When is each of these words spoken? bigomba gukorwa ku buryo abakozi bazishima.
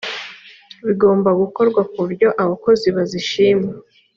bigomba 0.85 1.29
gukorwa 1.41 1.81
ku 1.89 1.95
buryo 2.03 2.27
abakozi 2.43 2.87
bazishima. 2.95 3.67